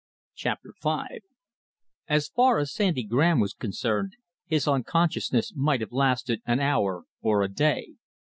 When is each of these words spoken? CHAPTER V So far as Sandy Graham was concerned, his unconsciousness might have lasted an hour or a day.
CHAPTER 0.33 0.73
V 0.81 1.19
So 2.09 2.31
far 2.35 2.57
as 2.57 2.73
Sandy 2.73 3.03
Graham 3.03 3.39
was 3.39 3.53
concerned, 3.53 4.13
his 4.47 4.67
unconsciousness 4.67 5.53
might 5.55 5.81
have 5.81 5.91
lasted 5.93 6.41
an 6.47 6.59
hour 6.59 7.03
or 7.21 7.43
a 7.43 7.47
day. 7.47 7.97